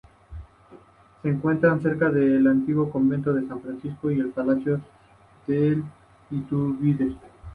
[1.21, 4.81] Se encuentra cerca del antiguo convento de San Francisco y el Palacio
[5.45, 5.79] de
[6.31, 7.15] Iturbide.